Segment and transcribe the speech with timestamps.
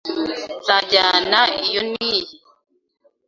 [0.61, 2.21] Nzajyana iyo n'iyi.